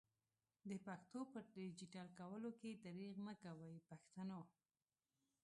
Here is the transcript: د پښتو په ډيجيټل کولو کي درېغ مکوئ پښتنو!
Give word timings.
د 0.69 0.71
پښتو 0.85 1.19
په 1.31 1.39
ډيجيټل 1.55 2.07
کولو 2.19 2.49
کي 2.59 2.71
درېغ 2.85 3.15
مکوئ 3.25 3.75
پښتنو! 3.89 4.41